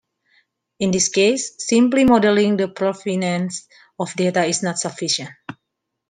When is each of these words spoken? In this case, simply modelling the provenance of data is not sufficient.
In 0.79 0.89
this 0.89 1.09
case, 1.09 1.53
simply 1.63 2.05
modelling 2.05 2.57
the 2.57 2.67
provenance 2.67 3.67
of 3.99 4.11
data 4.15 4.43
is 4.45 4.63
not 4.63 4.79
sufficient. 4.79 5.29